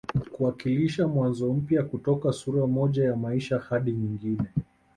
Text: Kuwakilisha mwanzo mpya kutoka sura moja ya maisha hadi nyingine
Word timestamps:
Kuwakilisha 0.33 1.07
mwanzo 1.07 1.45
mpya 1.53 1.83
kutoka 1.83 2.33
sura 2.33 2.67
moja 2.67 3.03
ya 3.03 3.15
maisha 3.15 3.57
hadi 3.59 3.91
nyingine 3.91 4.47